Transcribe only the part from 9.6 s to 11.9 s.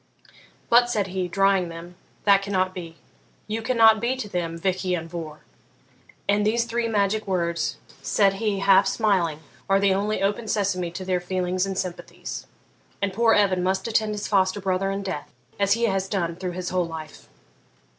'are the only Open Sesame to their feelings and